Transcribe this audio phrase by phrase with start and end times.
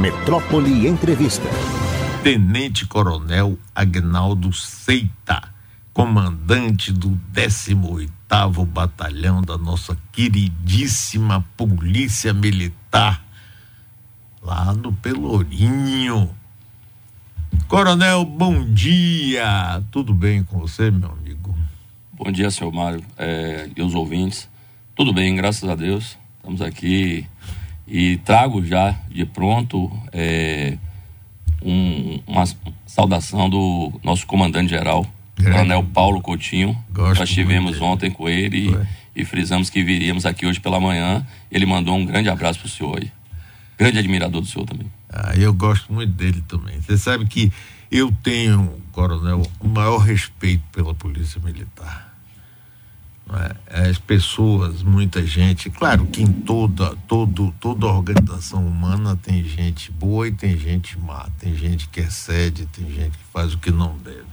[0.00, 1.46] Metrópole Entrevista.
[2.22, 5.52] Tenente Coronel Agnaldo Seita,
[5.92, 13.22] comandante do 18º Batalhão da nossa queridíssima Polícia Militar,
[14.42, 16.30] lá no Pelourinho.
[17.68, 19.82] Coronel, bom dia.
[19.90, 21.54] Tudo bem com você, meu amigo?
[22.14, 24.48] Bom dia, senhor Mário é, e os ouvintes.
[24.94, 26.16] Tudo bem, graças a Deus.
[26.38, 27.28] Estamos aqui
[27.90, 30.78] e trago já de pronto é,
[31.60, 32.44] um, uma
[32.86, 35.04] saudação do nosso comandante-geral,
[35.36, 36.78] Coronel Paulo Coutinho.
[36.90, 37.92] Gosto Nós tivemos muito dele.
[37.92, 38.70] ontem com ele
[39.14, 41.26] e, e frisamos que viríamos aqui hoje pela manhã.
[41.50, 43.10] Ele mandou um grande abraço para o senhor aí.
[43.76, 44.86] Grande admirador do senhor também.
[45.08, 46.80] Ah, eu gosto muito dele também.
[46.80, 47.50] Você sabe que
[47.90, 52.09] eu tenho, coronel, o maior respeito pela Polícia Militar.
[53.32, 53.88] É?
[53.88, 60.26] As pessoas, muita gente, claro que em toda, todo, toda organização humana tem gente boa
[60.26, 63.96] e tem gente má, tem gente que excede, tem gente que faz o que não
[63.98, 64.26] deve.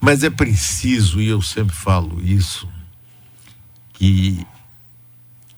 [0.00, 2.68] Mas é preciso, e eu sempre falo isso,
[3.94, 4.46] que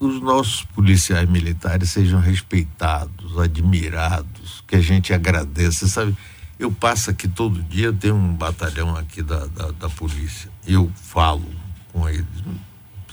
[0.00, 5.86] os nossos policiais militares sejam respeitados, admirados, que a gente agradeça.
[5.86, 6.16] Sabe,
[6.58, 11.61] eu passo aqui todo dia, tem um batalhão aqui da, da, da polícia, eu falo
[11.92, 12.26] com eles,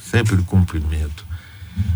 [0.02, 1.26] sempre cumprimento.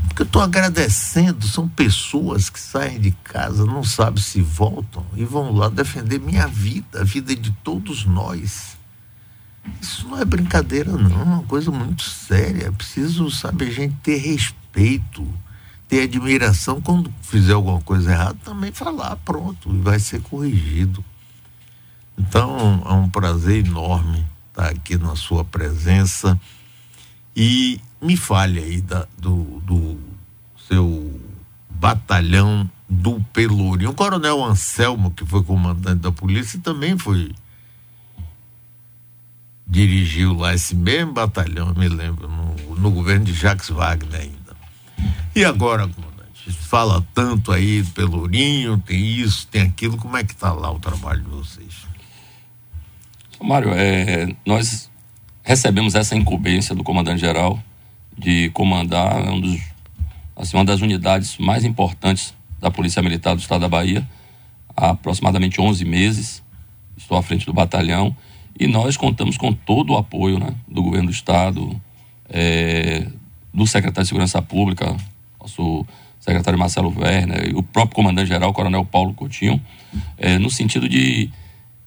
[0.07, 5.25] Porque eu estou agradecendo, são pessoas que saem de casa, não sabem se voltam e
[5.25, 8.77] vão lá defender minha vida, a vida de todos nós.
[9.81, 12.67] Isso não é brincadeira, não, é uma coisa muito séria.
[12.67, 15.27] É preciso, sabe, a gente ter respeito,
[15.87, 16.81] ter admiração.
[16.81, 21.03] Quando fizer alguma coisa errada, também falar, pronto, e vai ser corrigido.
[22.17, 26.39] Então, é um prazer enorme estar aqui na sua presença.
[27.35, 29.99] E me fale aí da, do, do
[30.67, 31.19] seu
[31.69, 33.91] batalhão do Pelourinho.
[33.91, 37.33] O coronel Anselmo, que foi comandante da polícia, também foi
[39.65, 44.55] dirigiu lá esse mesmo batalhão, eu me lembro, no, no governo de Jacques Wagner ainda.
[45.35, 50.33] E agora, comandante, fala tanto aí do Pelourinho, tem isso, tem aquilo, como é que
[50.33, 51.87] está lá o trabalho de vocês?
[53.41, 54.89] Mário, é, nós
[55.43, 57.59] recebemos essa incumbência do comandante-geral
[58.17, 59.61] de comandar um dos,
[60.35, 64.07] assim, uma das unidades mais importantes da Polícia Militar do Estado da Bahia,
[64.75, 66.41] há aproximadamente 11 meses.
[66.95, 68.15] Estou à frente do batalhão
[68.57, 71.81] e nós contamos com todo o apoio né, do governo do Estado,
[72.29, 73.05] é,
[73.53, 74.95] do secretário de Segurança Pública,
[75.39, 75.85] nosso
[76.19, 79.59] secretário Marcelo Werner, e o próprio comandante-geral, Coronel Paulo Coutinho,
[80.17, 81.29] é, no sentido de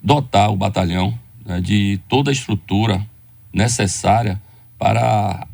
[0.03, 3.07] dotar o batalhão né, de toda a estrutura
[3.53, 4.41] necessária
[4.79, 5.47] para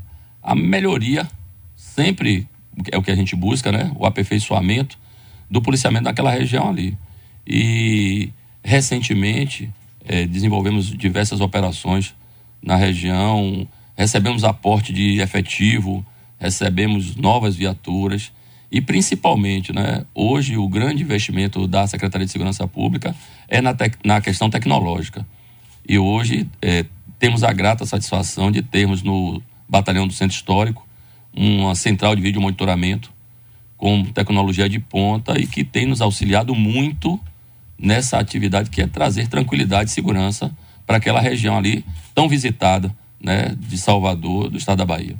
[0.42, 1.28] a melhoria,
[1.76, 2.48] sempre
[2.90, 3.92] é o que a gente busca, né?
[3.96, 4.98] O aperfeiçoamento
[5.50, 6.96] do policiamento naquela região ali.
[7.46, 8.30] E
[8.62, 9.70] recentemente
[10.06, 12.14] eh, desenvolvemos diversas operações
[12.62, 13.66] na região,
[13.96, 16.04] recebemos aporte de efetivo,
[16.38, 18.32] recebemos novas viaturas
[18.70, 23.14] e principalmente, né, hoje o grande investimento da Secretaria de Segurança Pública
[23.46, 25.26] é na, na questão tecnológica.
[25.86, 26.86] E hoje eh,
[27.22, 30.84] temos a grata satisfação de termos no Batalhão do Centro Histórico
[31.32, 33.12] uma central de vídeo monitoramento
[33.76, 37.20] com tecnologia de ponta e que tem nos auxiliado muito
[37.78, 40.50] nessa atividade que é trazer tranquilidade e segurança
[40.84, 45.14] para aquela região ali tão visitada, né, de Salvador, do estado da Bahia.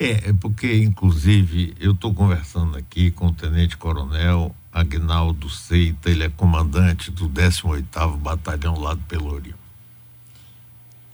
[0.00, 6.24] É, é porque, inclusive, eu estou conversando aqui com o Tenente Coronel Agnaldo Seita, ele
[6.24, 9.61] é comandante do 18º Batalhão lá do Pelourinho.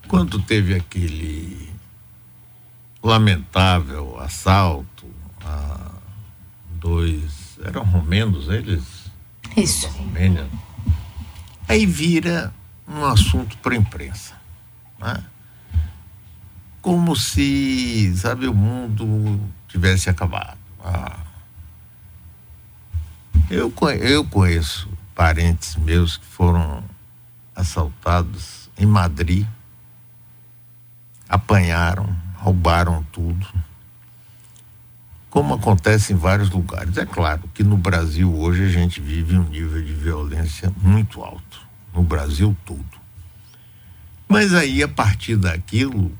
[0.08, 1.68] Quando teve aquele
[3.02, 5.06] lamentável assalto
[5.44, 5.92] a
[6.70, 9.10] dois, eram romenos eles?
[9.56, 9.88] Isso.
[9.88, 10.48] Romênia.
[11.68, 12.52] Aí vira
[12.86, 14.34] um assunto para a imprensa.
[14.98, 15.22] Né?
[16.80, 19.38] Como se, sabe, o mundo
[19.68, 20.58] tivesse acabado.
[20.82, 21.18] Ah.
[23.50, 26.82] Eu, eu conheço parentes meus que foram
[27.54, 29.46] assaltados em Madrid,
[31.28, 33.46] apanharam, roubaram tudo.
[35.28, 36.96] Como acontece em vários lugares.
[36.96, 41.60] É claro que no Brasil hoje a gente vive um nível de violência muito alto.
[41.94, 42.84] No Brasil todo.
[44.28, 46.12] Mas aí, a partir daquilo,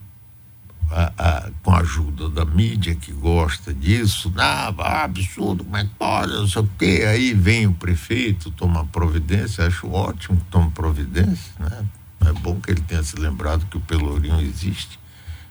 [0.90, 4.72] a, a, com a ajuda da mídia que gosta disso, ah,
[5.04, 7.04] absurdo, como é que pode, não sei o quê.
[7.06, 11.84] Aí vem o prefeito, toma providência, acho ótimo que tome providência, né?
[12.28, 14.98] É bom que ele tenha se lembrado que o Pelourinho existe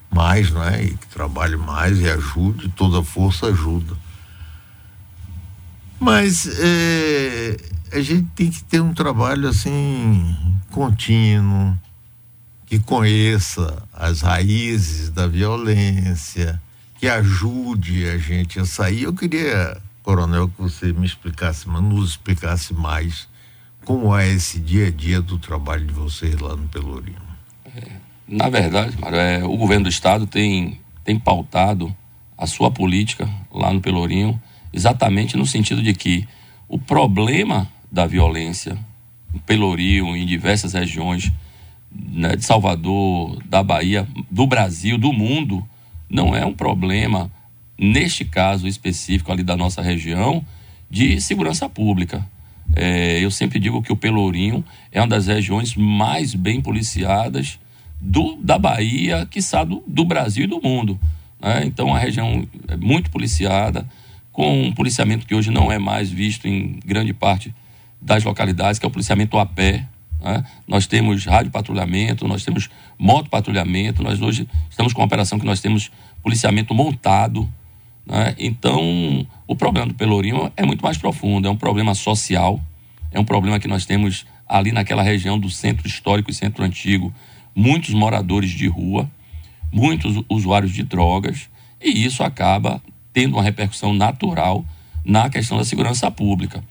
[0.10, 0.84] mais, não é?
[0.84, 3.96] E que trabalhe mais e ajude, toda força ajuda.
[6.00, 7.58] Mas é,
[7.92, 10.36] a gente tem que ter um trabalho assim
[10.72, 11.78] contínuo,
[12.66, 16.62] que conheça as raízes da violência,
[17.00, 19.04] que ajude a gente a sair.
[19.04, 23.28] Eu queria, coronel, que você me explicasse, mas nos explicasse mais
[23.88, 27.22] como é esse dia a dia do trabalho de vocês lá no Pelourinho.
[27.74, 27.92] É,
[28.28, 31.96] na verdade, Mário, é, o governo do estado tem, tem pautado
[32.38, 34.38] a sua política lá no Pelourinho
[34.74, 36.28] exatamente no sentido de que
[36.68, 38.78] o problema da violência
[39.34, 41.32] no Pelourinho, em diversas regiões
[41.90, 45.66] né, de Salvador, da Bahia, do Brasil, do mundo,
[46.10, 47.32] não é um problema,
[47.80, 50.46] neste caso específico ali da nossa região,
[50.92, 52.28] de segurança pública.
[52.76, 57.60] É, eu sempre digo que o Pelourinho é uma das regiões mais bem policiadas
[58.00, 61.00] do, da Bahia, quiçá do, do Brasil e do mundo.
[61.42, 61.64] Né?
[61.66, 63.88] Então, a região é muito policiada,
[64.32, 67.54] com um policiamento que hoje não é mais visto em grande parte
[68.00, 69.88] das localidades, que é o policiamento a pé.
[70.22, 70.44] Né?
[70.68, 75.46] Nós temos rádio patrulhamento, nós temos moto patrulhamento, nós hoje estamos com uma operação que
[75.46, 75.92] nós temos
[76.22, 77.52] policiamento montado.
[78.08, 78.36] Né?
[78.38, 82.60] Então, o problema do Pelourinho é muito mais profundo, é um problema social,
[83.12, 87.14] é um problema que nós temos ali naquela região do centro histórico e centro antigo,
[87.54, 89.10] muitos moradores de rua,
[89.72, 91.50] muitos usuários de drogas,
[91.84, 92.82] e isso acaba
[93.12, 94.64] tendo uma repercussão natural
[95.04, 96.64] na questão da segurança pública.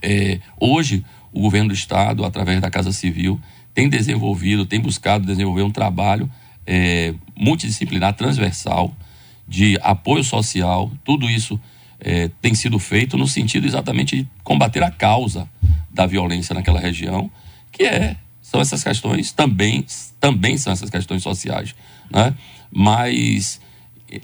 [0.00, 3.40] É, hoje, o governo do Estado, através da Casa Civil,
[3.74, 6.30] tem desenvolvido, tem buscado desenvolver um trabalho
[6.66, 8.94] é, multidisciplinar, transversal,
[9.52, 11.60] de apoio social, tudo isso
[12.00, 15.46] é, tem sido feito no sentido exatamente de combater a causa
[15.90, 17.30] da violência naquela região,
[17.70, 19.84] que é, são essas questões também,
[20.18, 21.74] também são essas questões sociais,
[22.10, 22.34] né?
[22.70, 23.60] Mas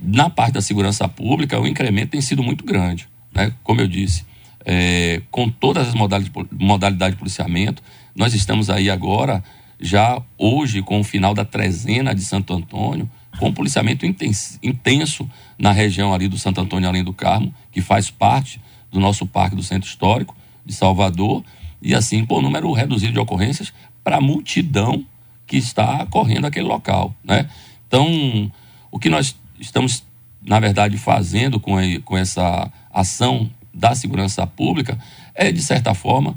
[0.03, 3.53] na parte da segurança pública o incremento tem sido muito grande, né?
[3.63, 4.25] Como eu disse,
[4.65, 7.83] é, com todas as modalidades, modalidades de policiamento,
[8.17, 9.45] nós estamos aí agora
[9.79, 15.73] já hoje com o final da trezena de Santo Antônio com policiamento intenso, intenso na
[15.73, 19.63] região ali do Santo Antônio Além do Carmo, que faz parte do nosso parque do
[19.63, 21.45] Centro Histórico de Salvador,
[21.81, 25.05] e assim por número reduzido de ocorrências para a multidão
[25.47, 27.49] que está correndo aquele local, né?
[27.87, 28.53] Então,
[28.91, 30.05] o que nós estamos,
[30.45, 34.99] na verdade, fazendo com, com essa ação da segurança pública
[35.35, 36.37] é, de certa forma,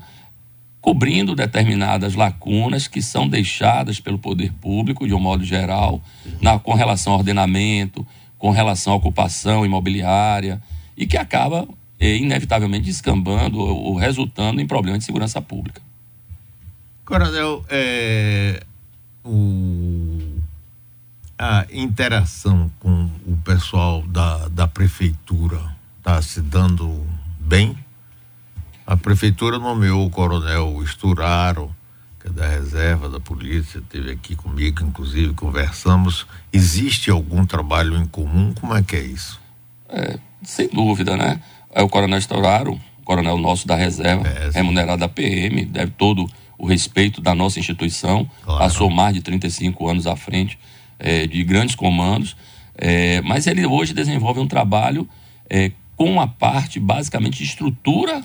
[0.81, 6.01] cobrindo determinadas lacunas que são deixadas pelo poder público, de um modo geral,
[6.41, 8.05] na, com relação ao ordenamento,
[8.39, 10.59] com relação à ocupação imobiliária,
[10.97, 11.67] e que acaba,
[11.99, 15.81] eh, inevitavelmente, descambando ou, ou, resultando em problemas de segurança pública.
[17.05, 18.63] Coronel, é,
[19.23, 20.17] o,
[21.37, 25.61] a interação com o pessoal da, da prefeitura
[25.99, 27.05] está se dando
[27.39, 27.77] bem?
[28.91, 31.73] A prefeitura nomeou o coronel Esturaro,
[32.19, 36.27] que é da reserva da polícia, esteve aqui comigo, inclusive conversamos.
[36.51, 38.53] Existe algum trabalho em comum?
[38.53, 39.39] Como é que é isso?
[39.87, 41.41] É, sem dúvida, né?
[41.73, 46.67] É o coronel Esturaro, coronel nosso da reserva, é, remunerado da PM, deve todo o
[46.67, 48.59] respeito da nossa instituição, claro.
[48.59, 50.59] passou mais de 35 anos à frente
[50.99, 52.35] é, de grandes comandos,
[52.75, 55.07] é, mas ele hoje desenvolve um trabalho
[55.49, 58.21] é, com a parte basicamente de estrutura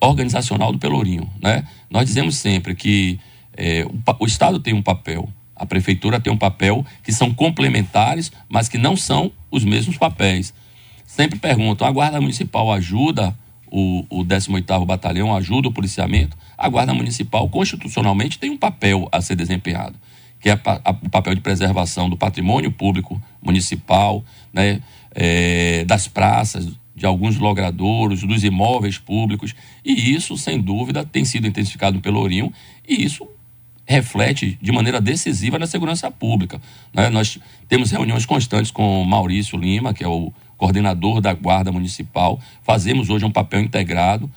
[0.00, 1.30] organizacional do Pelourinho.
[1.40, 1.64] Né?
[1.90, 3.18] Nós dizemos sempre que
[3.56, 8.32] é, o, o, Estado tem um papel, a Prefeitura tem um papel que são complementares,
[8.48, 10.52] mas que não são os mesmos papéis.
[11.06, 13.36] Sempre pergunto, a Guarda Municipal ajuda
[13.70, 16.36] o, o 18º Batalhão, ajuda o policiamento?
[16.56, 19.96] A Guarda Municipal, constitucionalmente, tem um papel a ser desempenhado,
[20.40, 24.80] que é a, a, o papel de preservação do patrimônio público municipal, né,
[25.14, 31.46] é, das praças, de alguns logradouros, dos imóveis públicos, e isso, sem dúvida, tem sido
[31.46, 32.50] intensificado no Pelourinho,
[32.88, 33.28] e isso
[33.86, 36.60] reflete de maneira decisiva na segurança pública.
[36.92, 37.08] Né?
[37.10, 37.38] Nós
[37.68, 43.24] temos reuniões constantes com Maurício Lima, que é o coordenador da Guarda Municipal, fazemos hoje
[43.24, 44.30] um papel integrado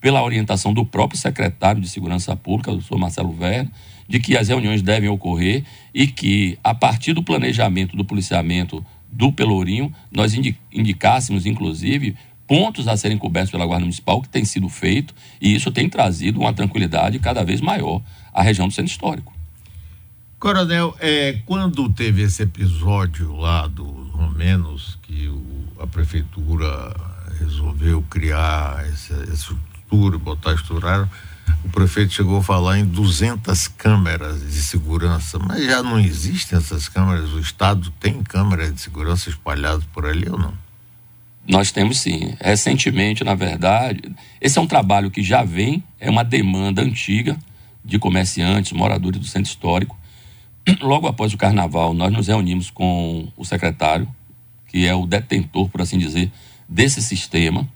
[0.00, 3.70] pela orientação do próprio secretário de Segurança Pública, o doutor Marcelo Verne,
[4.08, 5.62] de que as reuniões devem ocorrer
[5.94, 10.34] e que, a partir do planejamento do policiamento do Pelourinho, nós
[10.72, 12.16] indicássemos, inclusive,
[12.46, 16.40] pontos a serem cobertos pela Guarda Municipal, que tem sido feito, e isso tem trazido
[16.40, 18.00] uma tranquilidade cada vez maior
[18.32, 19.32] à região do centro histórico.
[20.38, 26.94] Coronel, é, quando teve esse episódio lá dos romenos, que o, a prefeitura
[27.38, 31.08] resolveu criar essa, estrutura, botar estrutura,
[31.64, 36.88] o prefeito chegou a falar em 200 câmeras de segurança, mas já não existem essas
[36.88, 37.30] câmeras.
[37.32, 40.54] O Estado tem câmeras de segurança espalhadas por ali ou não?
[41.46, 42.36] Nós temos sim.
[42.40, 47.36] Recentemente, na verdade, esse é um trabalho que já vem, é uma demanda antiga
[47.84, 49.98] de comerciantes, moradores do centro histórico.
[50.80, 54.08] Logo após o carnaval, nós nos reunimos com o secretário,
[54.68, 56.30] que é o detentor, por assim dizer,
[56.68, 57.68] desse sistema.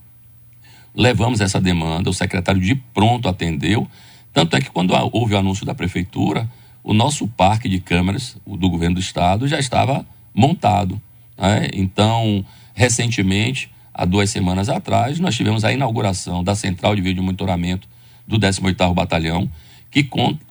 [0.96, 3.86] Levamos essa demanda, o secretário de pronto atendeu.
[4.32, 6.48] Tanto é que quando houve o anúncio da prefeitura,
[6.82, 11.00] o nosso parque de câmeras do governo do estado já estava montado.
[11.36, 11.68] Né?
[11.74, 17.86] Então, recentemente, há duas semanas atrás, nós tivemos a inauguração da central de vídeo monitoramento
[18.26, 19.50] do 18º Batalhão,
[19.90, 20.02] que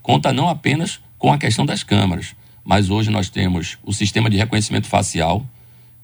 [0.01, 4.37] conta não apenas com a questão das câmeras, mas hoje nós temos o sistema de
[4.37, 5.45] reconhecimento facial,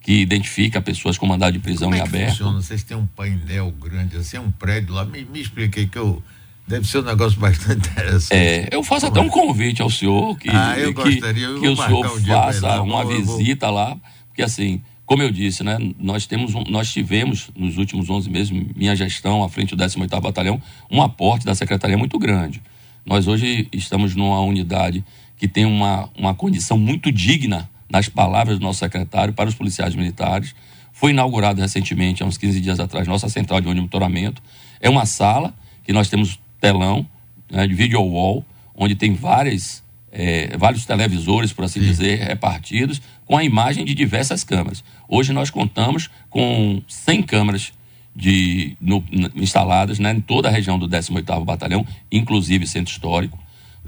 [0.01, 2.29] que identifica pessoas com mandado de prisão Como em é que aberto.
[2.31, 2.61] funciona?
[2.61, 5.05] Vocês têm um painel grande, assim, um prédio lá.
[5.05, 6.21] Me, me expliquei que eu.
[6.67, 8.33] Deve ser um negócio bastante interessante.
[8.33, 11.67] É, eu faço até um convite ao senhor que, Ah, eu que, gostaria, eu que
[11.67, 13.95] o senhor um faça lá, uma vou- eu vou- visita lá,
[14.27, 18.49] porque assim, como eu disse, né, nós temos um- nós tivemos nos últimos 11 meses,
[18.75, 22.61] minha gestão à frente do 18º Batalhão, um aporte da secretaria muito grande.
[23.05, 25.03] Nós hoje estamos numa unidade
[25.37, 29.93] que tem uma, uma condição muito digna nas palavras do nosso secretário para os policiais
[29.95, 30.55] militares.
[30.93, 34.41] Foi inaugurado recentemente, há uns 15 dias atrás, nossa central de monitoramento.
[34.79, 37.05] É uma sala que nós temos telão
[37.51, 38.45] né, de video wall,
[38.75, 44.43] onde tem várias, eh, vários televisores, por assim dizer, repartidos, com a imagem de diversas
[44.43, 44.83] câmeras.
[45.07, 47.73] Hoje nós contamos com 100 câmeras
[48.15, 49.03] de, no-
[49.35, 53.39] instaladas né, em toda a região do 18º Batalhão, inclusive centro histórico,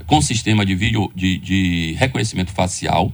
[0.06, 3.12] com sistema de vídeo de, de reconhecimento facial.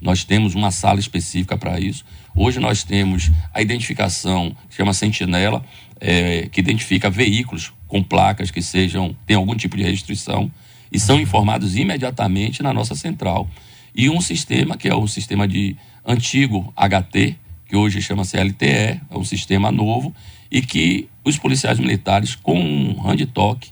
[0.00, 2.04] Nós temos uma sala específica para isso.
[2.34, 5.64] Hoje nós temos a identificação, que chama Sentinela,
[6.00, 10.50] eh, que identifica veículos com placas que sejam têm algum tipo de restrição
[10.92, 13.48] e são informados imediatamente na nossa central.
[13.94, 17.36] E um sistema que é o sistema de antigo HT,
[17.66, 20.14] que hoje chama-se LTE, é um sistema novo
[20.50, 23.70] e que os policiais militares com um hand toque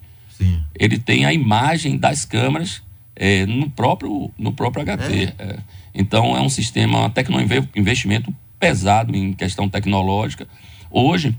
[0.78, 2.82] ele tem a imagem das câmeras
[3.14, 5.34] é, no, próprio, no próprio HT.
[5.38, 5.58] é.
[5.94, 10.46] Então, é um sistema, um inve- investimento pesado em questão tecnológica.
[10.90, 11.34] Hoje,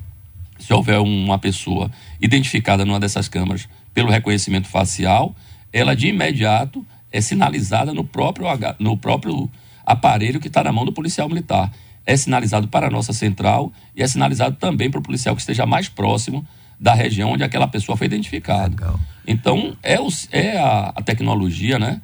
[0.58, 5.36] se houver uma pessoa identificada numa dessas câmeras pelo reconhecimento facial,
[5.74, 8.48] ela de imediato é sinalizada no próprio,
[8.80, 9.50] no próprio
[9.86, 11.72] aparelho que está na mão do policial militar.
[12.06, 15.66] É sinalizado para a nossa central e é sinalizado também para o policial que esteja
[15.66, 16.46] mais próximo
[16.80, 18.70] da região onde aquela pessoa foi identificada.
[18.70, 19.00] Legal.
[19.26, 22.02] Então, é, o- é a, a tecnologia, né?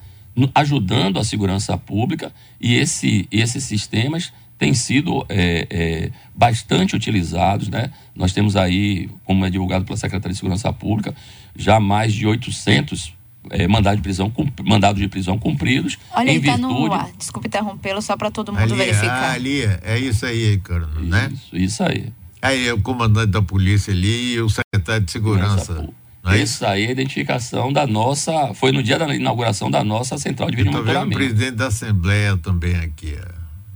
[0.55, 7.91] Ajudando a segurança pública e esse, esses sistemas têm sido é, é, bastante utilizados, né?
[8.15, 11.15] Nós temos aí, como é divulgado pela Secretaria de Segurança Pública,
[11.55, 13.13] já mais de 800
[13.49, 14.31] é, mandados, de prisão,
[14.63, 16.79] mandados de prisão cumpridos Olha, em ele tá virtude...
[16.79, 17.09] no ar.
[17.17, 19.31] Desculpe interrompê-lo, só para todo mundo Ali, verificar.
[19.31, 21.31] ah, ali, é isso aí, cara, né?
[21.33, 22.13] Isso, isso aí.
[22.39, 25.73] Aí é o comandante da polícia ali e o secretário de segurança.
[25.73, 26.55] Não é isso?
[26.55, 28.53] Isso aí é a identificação da nossa.
[28.53, 31.17] Foi no dia da inauguração da nossa central de vídeo vendo o monitoramento.
[31.17, 33.31] presidente da Assembleia também aqui, ó,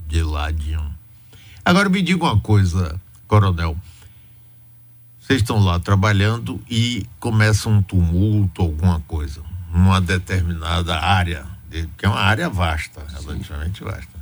[0.07, 0.95] de ladinho.
[1.63, 3.75] Agora me diga uma coisa, coronel.
[5.19, 9.41] Vocês estão lá trabalhando e começa um tumulto, alguma coisa,
[9.73, 11.47] numa determinada área,
[11.97, 14.15] que é uma área vasta, relativamente vasta.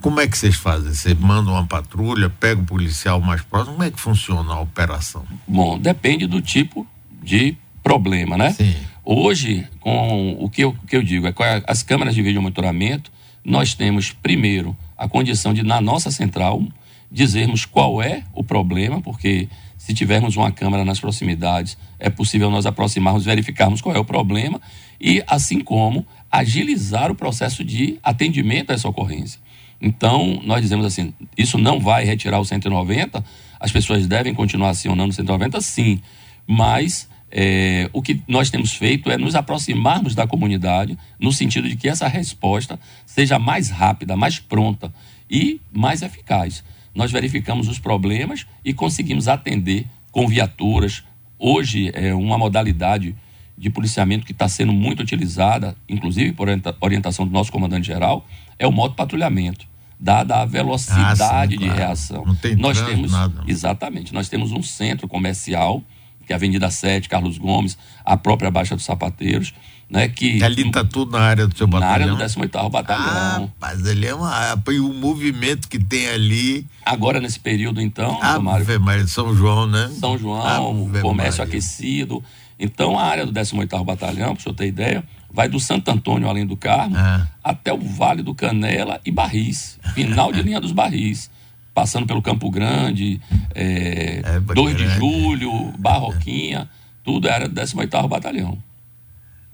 [0.00, 0.92] Como é que vocês fazem?
[0.92, 5.24] Você manda uma patrulha, pega o policial mais próximo, como é que funciona a operação?
[5.46, 6.84] Bom, depende do tipo
[7.24, 8.52] de problema, né?
[8.52, 8.74] Sim.
[9.04, 12.22] Hoje, com o que eu, o que eu digo, é com a- as câmeras de
[12.22, 13.10] vídeo monitoramento,
[13.44, 16.62] nós temos, primeiro, a condição de, na nossa central,
[17.10, 22.64] dizermos qual é o problema, porque se tivermos uma câmera nas proximidades, é possível nós
[22.64, 24.60] aproximarmos, verificarmos qual é o problema
[25.00, 29.38] e, assim como, agilizar o processo de atendimento a essa ocorrência.
[29.80, 33.22] Então, nós dizemos assim: isso não vai retirar o 190,
[33.60, 36.00] as pessoas devem continuar acionando o 190, sim,
[36.46, 41.74] mas é, o que nós temos feito é nos aproximarmos da comunidade, no sentido de
[41.74, 44.94] que essa resposta seja mais rápida, mais pronta
[45.28, 46.62] e mais eficaz.
[46.94, 51.02] Nós verificamos os problemas e conseguimos atender com viaturas.
[51.36, 53.16] Hoje é uma modalidade
[53.58, 58.24] de policiamento que está sendo muito utilizada, inclusive por orienta- orientação do nosso comandante-geral,
[58.58, 59.66] é o moto patrulhamento,
[59.98, 61.74] dada a velocidade Ah, sim, de claro.
[61.74, 62.24] reação.
[62.24, 63.42] Não tem nós trânsito, temos nada.
[63.48, 65.82] exatamente, nós temos um centro comercial
[66.26, 69.54] que é a Avenida 7, Carlos Gomes, a própria Baixa dos Sapateiros,
[69.90, 72.16] né, que Ali está tudo na área do seu na área batalhão?
[72.16, 73.04] do 18º Batalhão.
[73.06, 74.62] Ah, rapaz, ele é uma.
[74.72, 76.66] E o movimento que tem ali.
[76.84, 79.90] Agora nesse período então, Ave Mário, Maria, São João, né?
[80.00, 81.44] São João, Ave comércio Maria.
[81.44, 82.24] aquecido.
[82.58, 86.28] Então, a área do 18º Batalhão, para o senhor ter ideia, vai do Santo Antônio,
[86.28, 87.26] além do Carmo, Ah.
[87.42, 91.30] até o Vale do Canela e Barris, final de linha dos Barris.
[91.74, 93.20] Passando pelo Campo Grande,
[93.54, 96.70] é, é 2 de julho, Barroquinha,
[97.02, 98.56] tudo era do 18º Batalhão.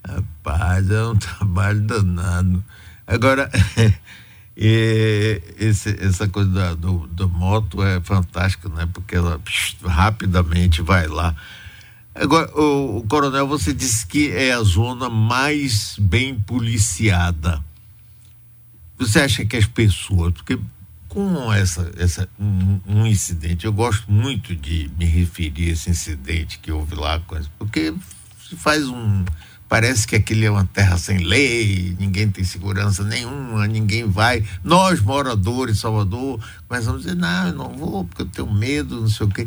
[0.07, 2.63] Rapaz, é um trabalho danado.
[3.07, 3.51] Agora,
[4.55, 8.89] esse, essa coisa da, do, do moto é fantástica, né?
[8.93, 11.35] Porque ela psh, rapidamente vai lá.
[12.15, 17.65] Agora, o, o, coronel, você disse que é a zona mais bem policiada.
[18.99, 20.59] Você acha que as pessoas, porque
[21.11, 26.59] com essa, essa um, um, incidente, eu gosto muito de me referir a esse incidente
[26.61, 27.21] que houve lá,
[27.59, 27.93] porque
[28.57, 29.25] faz um
[29.69, 34.45] parece que aquele é uma terra sem lei, ninguém tem segurança nenhuma, ninguém vai.
[34.65, 39.01] Nós, moradores de Salvador, começamos a dizer, não, eu não vou porque eu tenho medo,
[39.01, 39.47] não sei o quê.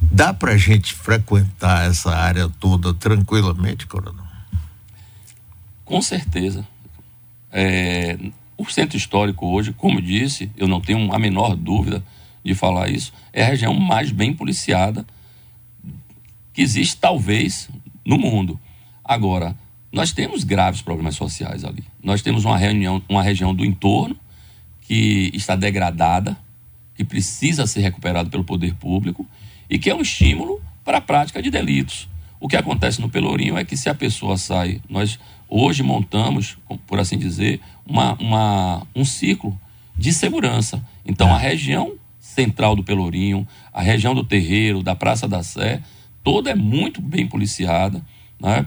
[0.00, 4.24] Dá para a gente frequentar essa área toda tranquilamente, Coronel?
[5.84, 6.64] Com certeza.
[7.50, 8.16] É,
[8.60, 12.04] o centro histórico hoje, como disse, eu não tenho a menor dúvida
[12.44, 15.06] de falar isso, é a região mais bem policiada
[16.52, 17.70] que existe, talvez,
[18.04, 18.60] no mundo.
[19.02, 19.56] Agora,
[19.90, 21.84] nós temos graves problemas sociais ali.
[22.02, 24.16] Nós temos uma, reunião, uma região do entorno
[24.82, 26.36] que está degradada,
[26.94, 29.26] que precisa ser recuperada pelo poder público
[29.70, 32.08] e que é um estímulo para a prática de delitos.
[32.38, 37.00] O que acontece no Pelourinho é que se a pessoa sai, nós hoje montamos, por
[37.00, 39.58] assim dizer, uma, uma um ciclo
[39.96, 40.82] de segurança.
[41.04, 41.32] Então é.
[41.32, 45.82] a região central do Pelourinho, a região do Terreiro, da Praça da Sé,
[46.22, 48.00] toda é muito bem policiada,
[48.40, 48.66] né?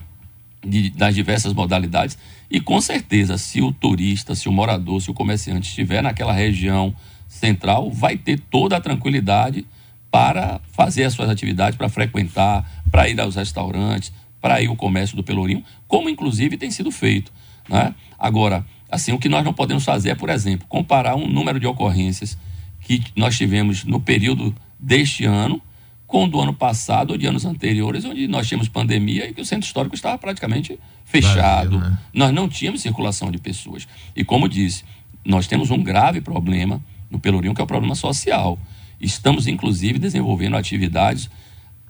[0.65, 2.17] De, das diversas modalidades.
[2.50, 6.96] E com certeza, se o turista, se o morador, se o comerciante estiver naquela região
[7.27, 9.65] central, vai ter toda a tranquilidade
[10.10, 15.15] para fazer as suas atividades, para frequentar, para ir aos restaurantes, para ir ao comércio
[15.15, 17.32] do Pelourinho, como inclusive tem sido feito.
[17.67, 17.96] Né?
[18.20, 21.65] Agora, assim, o que nós não podemos fazer é, por exemplo, comparar um número de
[21.65, 22.38] ocorrências
[22.79, 25.59] que nós tivemos no período deste ano
[26.05, 29.41] com o do ano passado ou de anos anteriores, onde nós tínhamos pandemia e que
[29.41, 31.79] o centro histórico estava praticamente fechado.
[31.79, 31.97] né?
[32.13, 33.88] Nós não tínhamos circulação de pessoas.
[34.15, 34.84] E como disse,
[35.25, 36.79] nós temos um grave problema
[37.10, 38.60] no Pelourinho, que é o problema social.
[39.01, 41.32] Estamos, inclusive, desenvolvendo atividades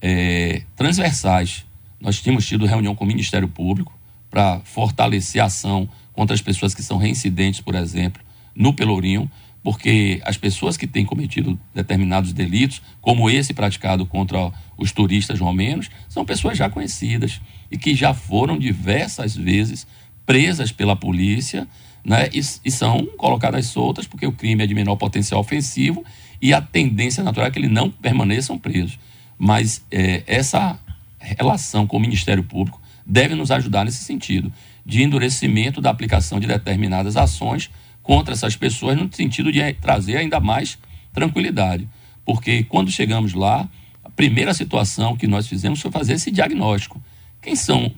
[0.01, 1.65] é, transversais.
[1.99, 3.93] Nós tínhamos tido reunião com o Ministério Público
[4.29, 8.21] para fortalecer a ação contra as pessoas que são reincidentes, por exemplo,
[8.56, 9.30] no Pelourinho,
[9.63, 15.89] porque as pessoas que têm cometido determinados delitos, como esse praticado contra os turistas romenos,
[16.10, 19.88] são pessoas já conhecidas e que já foram diversas vezes
[20.26, 21.67] presas pela polícia
[22.06, 26.04] né, e, e são colocadas soltas porque o crime é de menor potencial ofensivo
[26.41, 28.99] e a tendência natural é que eles não permaneçam presos.
[29.38, 30.78] Mas é, essa
[31.19, 34.52] relação com o Ministério Público deve nos ajudar nesse sentido,
[34.85, 37.69] de endurecimento da aplicação de determinadas ações
[38.01, 40.77] contra essas pessoas, no sentido de trazer ainda mais
[41.13, 41.87] tranquilidade.
[42.25, 43.67] Porque quando chegamos lá,
[44.03, 47.01] a primeira situação que nós fizemos foi fazer esse diagnóstico.
[47.41, 47.91] Quem são,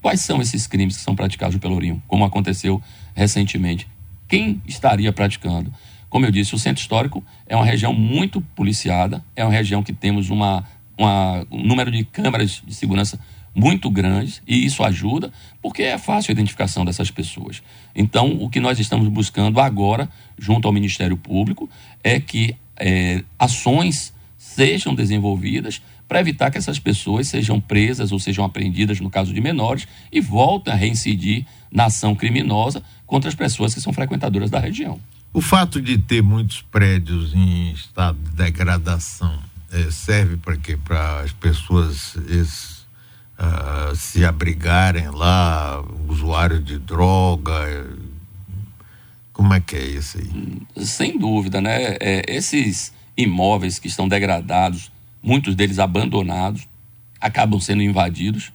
[0.00, 2.80] quais são esses crimes que são praticados no Pelourinho, como aconteceu
[3.14, 3.88] recentemente?
[4.28, 5.72] Quem estaria praticando?
[6.08, 9.92] Como eu disse, o centro histórico é uma região muito policiada, é uma região que
[9.92, 10.64] temos uma,
[10.96, 13.18] uma, um número de câmeras de segurança
[13.58, 17.60] muito grande e isso ajuda porque é fácil a identificação dessas pessoas.
[17.94, 21.68] Então, o que nós estamos buscando agora, junto ao Ministério Público,
[22.02, 28.44] é que é, ações sejam desenvolvidas para evitar que essas pessoas sejam presas ou sejam
[28.44, 33.74] apreendidas, no caso de menores, e voltem a reincidir na ação criminosa contra as pessoas
[33.74, 34.98] que são frequentadoras da região.
[35.32, 39.38] O fato de ter muitos prédios em estado de degradação
[39.70, 40.78] é, serve para quê?
[40.82, 42.16] Para as pessoas
[43.38, 47.88] uh, se abrigarem lá, usuários de droga.
[49.32, 50.84] Como é que é isso aí?
[50.84, 51.96] Sem dúvida, né?
[52.00, 54.90] É, esses imóveis que estão degradados,
[55.22, 56.66] muitos deles abandonados,
[57.20, 58.52] acabam sendo invadidos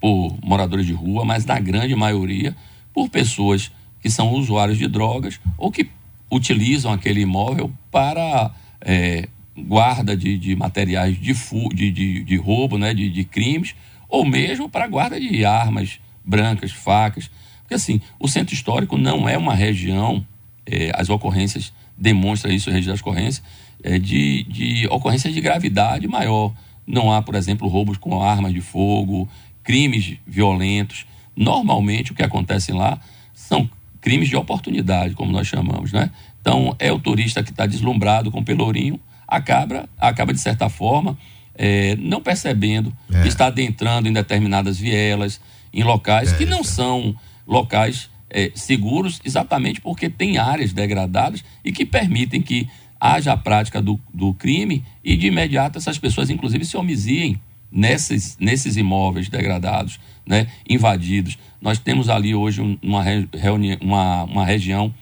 [0.00, 2.56] por moradores de rua, mas na grande maioria
[2.92, 5.90] por pessoas que são usuários de drogas ou que
[6.30, 12.78] utilizam aquele imóvel para é, guarda de, de materiais de, fu de, de, de roubo,
[12.78, 13.74] né, de, de crimes,
[14.08, 17.30] ou mesmo para guarda de armas brancas, facas.
[17.60, 20.24] Porque assim, o centro histórico não é uma região,
[20.64, 23.42] é, as ocorrências demonstram isso, o registro das ocorrências,
[23.82, 26.52] é, de, de ocorrências de gravidade maior.
[26.86, 29.28] Não há, por exemplo, roubos com armas de fogo,
[29.62, 31.06] crimes violentos.
[31.34, 33.00] Normalmente o que acontece lá
[33.34, 33.68] são
[34.00, 36.10] crimes de oportunidade, como nós chamamos, né?
[36.40, 41.16] Então, é o turista que está deslumbrado com o Pelourinho, acaba, acaba de certa forma,
[41.54, 43.22] é, não percebendo é.
[43.22, 45.40] que está adentrando em determinadas vielas,
[45.72, 47.14] em locais é, que não são
[47.46, 52.68] locais é, seguros, exatamente porque tem áreas degradadas e que permitem que
[53.00, 58.36] haja a prática do, do crime e de imediato essas pessoas, inclusive, se homiziem nesses,
[58.38, 61.38] nesses imóveis degradados, né, invadidos.
[61.60, 64.94] Nós temos ali hoje uma, reuni uma, uma região,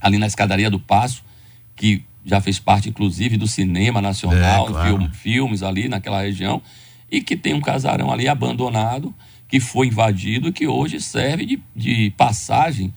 [0.00, 1.24] ali na escadaria do Passo,
[1.74, 4.88] que já fez parte, inclusive, do cinema nacional, é, claro.
[4.88, 6.62] film, filmes ali naquela região,
[7.10, 9.14] e que tem um casarão ali abandonado,
[9.48, 12.94] que foi invadido e que hoje serve de, de passagem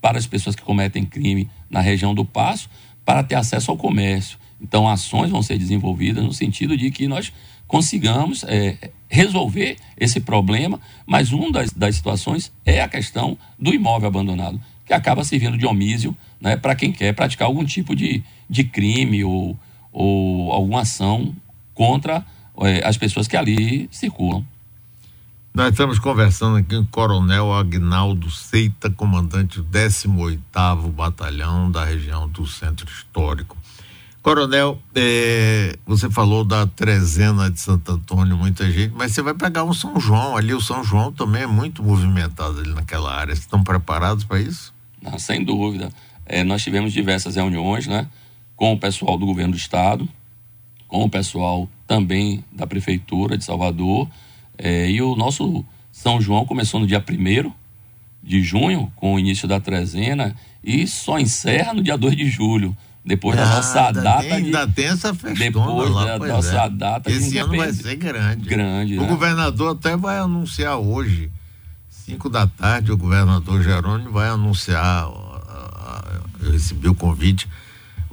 [0.00, 2.68] para as pessoas que cometem crime na região do Passo
[3.04, 4.38] para ter acesso ao comércio.
[4.60, 7.32] Então, ações vão ser desenvolvidas no sentido de que nós
[7.66, 14.08] consigamos é, resolver esse problema, mas uma das, das situações é a questão do imóvel
[14.08, 18.22] abandonado, que acaba servindo de omísio né, para quem quer praticar algum tipo de,
[18.54, 19.58] de crime ou,
[19.92, 21.34] ou alguma ação
[21.74, 22.24] contra
[22.60, 24.44] é, as pessoas que ali circulam.
[25.52, 32.28] Nós estamos conversando aqui com o Coronel Agnaldo Seita, comandante do 18º Batalhão da região
[32.28, 33.56] do Centro Histórico.
[34.20, 39.64] Coronel, é, você falou da trezena de Santo Antônio, muita gente, mas você vai pegar
[39.64, 43.32] um São João ali, o São João também é muito movimentado ali naquela área.
[43.32, 44.74] Estão preparados para isso?
[45.00, 45.92] Não, sem dúvida.
[46.24, 48.08] É, nós tivemos diversas reuniões, né,
[48.56, 50.08] com o pessoal do governo do estado,
[50.88, 54.08] com o pessoal também da prefeitura de Salvador,
[54.56, 57.52] é, e o nosso São João começou no dia 1
[58.22, 62.76] de junho, com o início da trezena, e só encerra no dia 2 de julho.
[63.04, 64.22] Depois da nossa data.
[64.22, 66.70] Tem, de, ainda tem essa festona Depois lá, da nossa é.
[66.70, 67.12] data.
[67.12, 68.48] Esse ano vai ser grande.
[68.48, 68.98] Grande.
[68.98, 69.08] O né?
[69.08, 71.30] governador até vai anunciar hoje,
[71.90, 75.06] 5 da tarde, o governador Jerônimo vai anunciar.
[76.40, 77.46] Eu recebi o convite,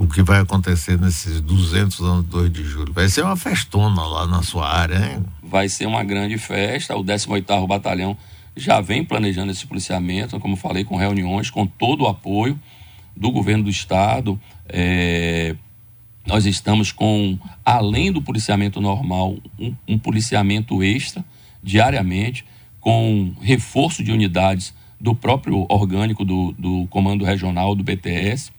[0.02, 2.92] o que vai acontecer nesses 200 anos 2 de julho.
[2.92, 5.24] Vai ser uma festona lá na sua área, hein?
[5.44, 6.96] Vai ser uma grande festa.
[6.96, 8.18] O 18 Batalhão
[8.58, 12.60] já vem planejando esse policiamento, como falei, com reuniões, com todo o apoio
[13.16, 14.42] do governo do estado.
[14.68, 15.56] É,
[16.26, 21.24] nós estamos com, além do policiamento normal, um, um, policiamento extra
[21.62, 22.44] diariamente,
[22.80, 28.52] com reforço de unidades do próprio orgânico do, do Comando Regional do BTS,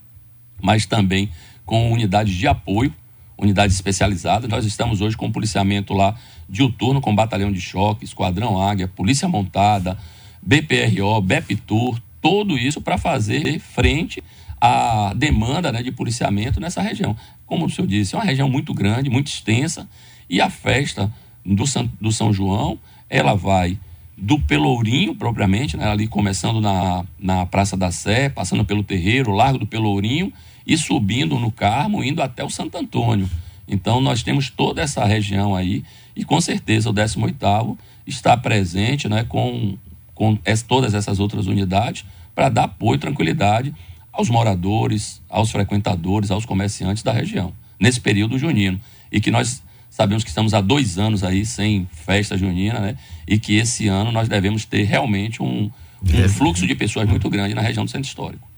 [0.63, 1.29] mas também
[1.67, 2.95] com unidades de apoio,
[3.37, 4.49] unidades especializadas.
[4.49, 6.15] Nós estamos hoje com policiamento lá
[6.49, 9.99] diuturno com batalhão de choque, esquadrão águia, polícia montada,
[10.41, 14.23] BPRO, BEPTUR, tudo isso para fazer frente
[14.61, 17.17] a demanda né, de policiamento nessa região.
[17.47, 19.89] Como o senhor disse, é uma região muito grande, muito extensa,
[20.31, 21.13] e a festa
[21.45, 22.79] do São, do São João,
[23.11, 23.77] ela vai
[24.23, 29.59] do Pelourinho, propriamente, né, ali começando na, na Praça da Sé, passando pelo Terreiro, Largo
[29.59, 30.33] do Pelourinho,
[30.65, 33.29] e subindo no Carmo, indo até o Santo Antônio.
[33.67, 35.83] Então, nós temos toda essa região aí,
[36.15, 39.77] e com certeza o 18º está presente né, com,
[40.15, 43.75] com todas essas outras unidades para dar apoio e tranquilidade
[44.13, 48.81] aos moradores, aos frequentadores, aos comerciantes da região, nesse período junino.
[49.11, 52.97] E que nós sabemos que estamos há dois anos aí sem festa junina, né?
[53.29, 55.71] E que esse ano nós devemos ter realmente um,
[56.03, 58.49] um fluxo de pessoas muito grande na região do centro histórico.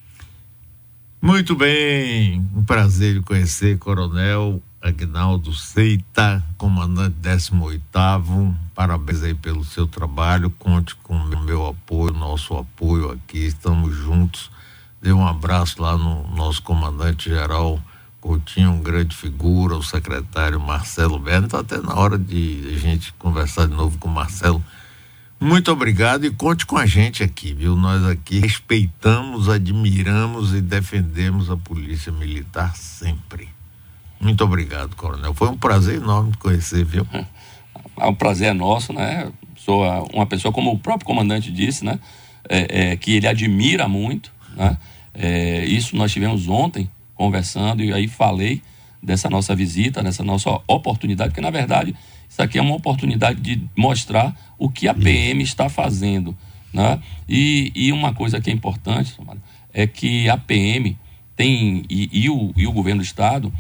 [1.21, 7.83] Muito bem, um prazer conhecer Coronel Agnaldo Seita, comandante 18
[8.75, 10.51] Parabéns aí pelo seu trabalho.
[10.51, 13.39] Conte com o meu apoio, nosso apoio aqui.
[13.39, 14.51] Estamos juntos
[15.05, 17.79] Dê um abraço lá no nosso comandante-geral
[18.25, 21.45] Coutinho, um grande figura, o secretário Marcelo Berno.
[21.45, 24.65] Está até na hora de a gente conversar de novo com o Marcelo.
[25.39, 27.77] Muito obrigado e conte com a gente aqui, viu?
[27.77, 33.51] Nós aqui respeitamos, admiramos e defendemos a Polícia Militar sempre.
[34.19, 35.35] Muito obrigado, Coronel.
[35.35, 37.07] Foi um prazer enorme te conhecer, viu?
[37.99, 39.31] É um prazer é nosso, né?
[39.55, 39.83] Sou
[40.15, 42.01] uma pessoa, como o próprio comandante disse, né?
[42.49, 44.79] É, é, que ele admira muito, né?
[45.13, 48.63] É, isso nós tivemos ontem conversando e aí falei
[49.03, 51.95] dessa nossa visita, dessa nossa oportunidade, porque na verdade
[52.29, 56.37] isso aqui é uma oportunidade de mostrar o que a PM está fazendo.
[56.73, 57.01] Né?
[57.29, 59.15] E, e uma coisa que é importante
[59.73, 60.97] é que a PM
[61.37, 63.53] tem, e, e, o, e o governo do Estado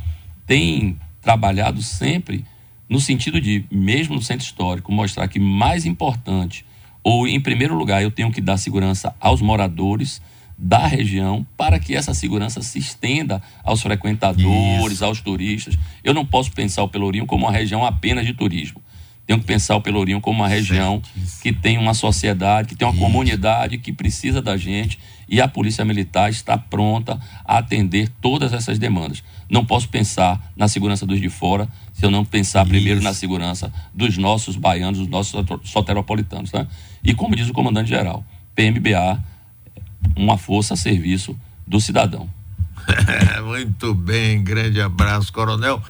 [0.47, 2.45] tem trabalhado sempre
[2.89, 6.65] no sentido de, mesmo no centro histórico, mostrar que mais importante,
[7.03, 10.21] ou em primeiro lugar, eu tenho que dar segurança aos moradores,
[10.57, 15.05] da região para que essa segurança se estenda aos frequentadores, Isso.
[15.05, 15.77] aos turistas.
[16.03, 18.81] Eu não posso pensar o Pelourinho como uma região apenas de turismo.
[19.27, 21.01] Tenho que pensar o Pelourinho como uma região
[21.43, 23.03] que tem uma sociedade, que tem uma Isso.
[23.03, 28.79] comunidade que precisa da gente e a Polícia Militar está pronta a atender todas essas
[28.79, 29.25] demandas.
[29.49, 32.71] Não posso pensar na segurança dos de fora se eu não pensar Isso.
[32.71, 35.33] primeiro na segurança dos nossos baianos, dos nossos
[35.65, 36.53] soteropolitanos.
[36.53, 36.67] Né?
[37.03, 38.23] E como diz o comandante-geral,
[38.55, 39.25] PMBA
[40.17, 41.37] uma força a serviço
[41.67, 42.29] do cidadão.
[43.37, 45.83] É, muito bem, grande abraço, coronel.